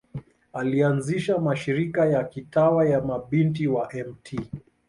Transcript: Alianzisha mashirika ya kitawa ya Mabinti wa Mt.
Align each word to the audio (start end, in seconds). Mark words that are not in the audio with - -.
Alianzisha 0.53 1.37
mashirika 1.37 2.05
ya 2.05 2.23
kitawa 2.23 2.85
ya 2.89 3.01
Mabinti 3.01 3.67
wa 3.67 3.89
Mt. 3.93 4.35